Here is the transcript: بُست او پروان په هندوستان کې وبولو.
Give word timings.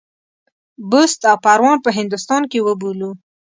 بُست 0.91 1.19
او 1.31 1.37
پروان 1.45 1.77
په 1.85 1.89
هندوستان 1.97 2.41
کې 2.51 2.59
وبولو. 2.67 3.11